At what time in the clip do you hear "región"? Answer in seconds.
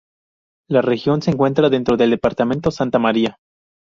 0.81-1.21